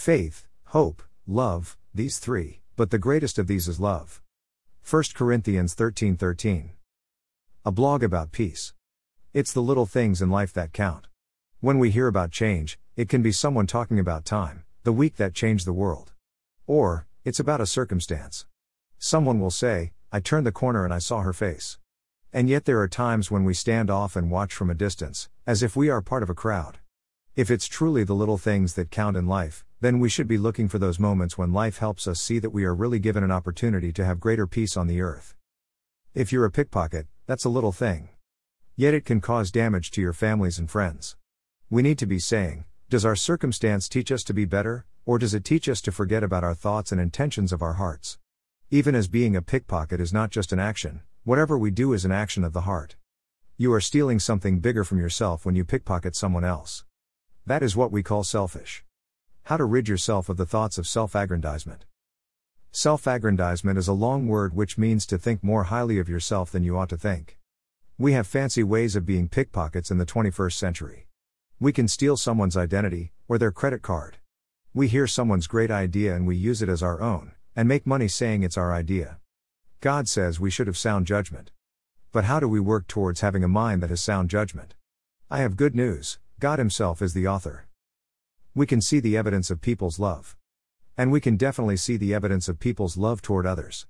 [0.00, 4.22] faith, hope, love, these three, but the greatest of these is love.
[4.82, 6.16] 1 Corinthians 13:13.
[6.16, 6.70] 13.
[7.66, 8.72] A blog about peace.
[9.34, 11.08] It's the little things in life that count.
[11.60, 15.34] When we hear about change, it can be someone talking about time, the week that
[15.34, 16.12] changed the world.
[16.66, 18.46] Or, it's about a circumstance.
[18.98, 21.78] Someone will say, I turned the corner and I saw her face.
[22.32, 25.62] And yet there are times when we stand off and watch from a distance, as
[25.62, 26.79] if we are part of a crowd.
[27.40, 30.68] If it's truly the little things that count in life, then we should be looking
[30.68, 33.94] for those moments when life helps us see that we are really given an opportunity
[33.94, 35.34] to have greater peace on the earth.
[36.12, 38.10] If you're a pickpocket, that's a little thing.
[38.76, 41.16] Yet it can cause damage to your families and friends.
[41.70, 45.32] We need to be saying, does our circumstance teach us to be better, or does
[45.32, 48.18] it teach us to forget about our thoughts and intentions of our hearts?
[48.70, 52.12] Even as being a pickpocket is not just an action, whatever we do is an
[52.12, 52.96] action of the heart.
[53.56, 56.84] You are stealing something bigger from yourself when you pickpocket someone else.
[57.50, 58.84] That is what we call selfish.
[59.46, 61.84] How to rid yourself of the thoughts of self aggrandizement.
[62.70, 66.62] Self aggrandizement is a long word which means to think more highly of yourself than
[66.62, 67.38] you ought to think.
[67.98, 71.08] We have fancy ways of being pickpockets in the 21st century.
[71.58, 74.18] We can steal someone's identity, or their credit card.
[74.72, 78.06] We hear someone's great idea and we use it as our own, and make money
[78.06, 79.18] saying it's our idea.
[79.80, 81.50] God says we should have sound judgment.
[82.12, 84.76] But how do we work towards having a mind that has sound judgment?
[85.28, 87.66] I have good news God Himself is the author.
[88.54, 90.38] We can see the evidence of people's love.
[90.96, 93.86] And we can definitely see the evidence of people's love toward others.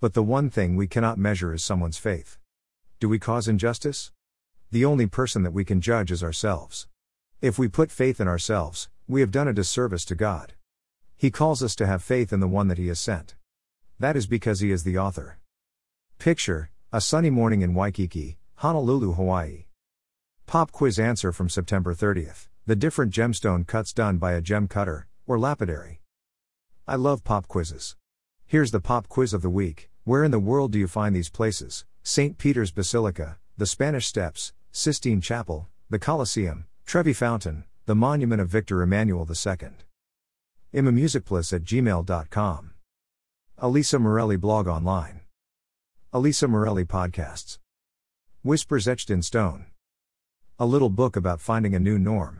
[0.00, 2.36] But the one thing we cannot measure is someone's faith.
[2.98, 4.10] Do we cause injustice?
[4.72, 6.88] The only person that we can judge is ourselves.
[7.40, 10.54] If we put faith in ourselves, we have done a disservice to God.
[11.16, 13.36] He calls us to have faith in the one that He has sent.
[14.00, 15.38] That is because He is the author.
[16.18, 19.66] Picture a sunny morning in Waikiki, Honolulu, Hawaii.
[20.46, 25.06] Pop quiz answer from September 30th the different gemstone cuts done by a gem cutter,
[25.26, 26.00] or lapidary.
[26.88, 27.94] I love pop quizzes.
[28.46, 31.28] Here's the pop quiz of the week Where in the world do you find these
[31.28, 31.84] places?
[32.02, 32.38] St.
[32.38, 38.80] Peter's Basilica, the Spanish Steps, Sistine Chapel, the Colosseum, Trevi Fountain, the Monument of Victor
[38.80, 39.68] Emmanuel II.
[40.72, 42.70] imamusicplus at gmail.com.
[43.58, 45.20] Elisa Morelli blog online.
[46.14, 47.58] Elisa Morelli podcasts.
[48.42, 49.66] Whispers etched in stone.
[50.56, 52.38] A little book about finding a new norm.